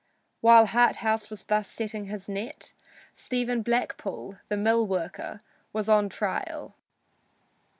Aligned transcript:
While 0.39 0.65
Harthouse 0.65 1.29
was 1.29 1.43
thus 1.43 1.67
setting 1.67 2.05
his 2.05 2.27
net, 2.27 2.73
Stephen 3.13 3.61
Blackpool, 3.61 4.39
the 4.49 4.57
mill 4.57 4.87
worker, 4.87 5.39
was 5.73 5.87
on 5.87 6.09
trial. 6.09 6.73